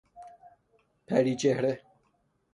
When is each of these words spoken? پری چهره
پری 1.07 1.35
چهره 1.35 1.81